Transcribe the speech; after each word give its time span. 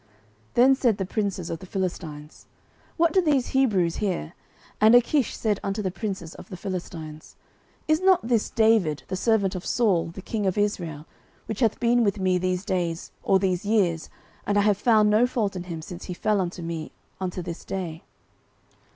09:029:003 0.01 0.07
Then 0.55 0.73
said 0.75 0.97
the 0.97 1.05
princes 1.05 1.49
of 1.51 1.59
the 1.59 1.65
Philistines, 1.67 2.47
What 2.97 3.13
do 3.13 3.21
these 3.21 3.49
Hebrews 3.49 3.97
here? 3.97 4.33
And 4.81 4.95
Achish 4.95 5.37
said 5.37 5.59
unto 5.61 5.83
the 5.83 5.91
princes 5.91 6.33
of 6.33 6.49
the 6.49 6.57
Philistines, 6.57 7.35
Is 7.87 8.01
not 8.01 8.27
this 8.27 8.49
David, 8.49 9.03
the 9.09 9.15
servant 9.15 9.53
of 9.53 9.63
Saul 9.63 10.07
the 10.07 10.23
king 10.23 10.47
of 10.47 10.57
Israel, 10.57 11.05
which 11.45 11.59
hath 11.59 11.79
been 11.79 12.03
with 12.03 12.19
me 12.19 12.39
these 12.39 12.65
days, 12.65 13.11
or 13.21 13.37
these 13.37 13.63
years, 13.63 14.09
and 14.47 14.57
I 14.57 14.61
have 14.61 14.79
found 14.79 15.11
no 15.11 15.27
fault 15.27 15.55
in 15.55 15.65
him 15.65 15.83
since 15.83 16.05
he 16.05 16.15
fell 16.15 16.41
unto 16.41 16.63
me 16.63 16.91
unto 17.19 17.43
this 17.43 17.63
day? 17.63 18.03